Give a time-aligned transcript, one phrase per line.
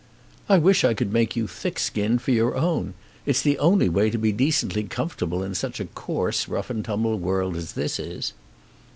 [0.49, 2.95] "I wish I could make you thick skinned for your own.
[3.27, 7.19] It's the only way to be decently comfortable in such a coarse, rough and tumble
[7.19, 8.33] world as this is."